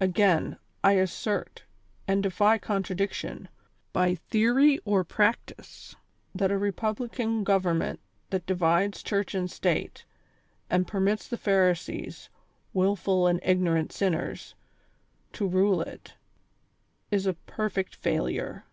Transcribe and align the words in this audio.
Again, 0.00 0.56
I 0.82 0.92
assert, 0.94 1.64
and 2.08 2.22
defy 2.22 2.56
contradiction, 2.56 3.50
by 3.92 4.14
theory 4.14 4.80
or 4.86 5.04
practice, 5.04 5.94
that 6.34 6.50
a 6.50 6.54
rei)ublican 6.54 7.44
government 7.44 8.00
that 8.30 8.46
divides 8.46 9.02
Cliurch 9.02 9.34
and 9.34 9.50
State, 9.50 10.06
and 10.70 10.88
permits 10.88 11.28
the 11.28 11.36
i^harisees, 11.36 12.30
wilful 12.72 13.26
and 13.26 13.40
ignorant 13.42 13.92
sinners, 13.92 14.54
to 15.34 15.46
rule 15.46 15.82
it, 15.82 16.14
is 17.10 17.26
a 17.26 17.34
perfect 17.34 17.94
failure. 17.94 18.64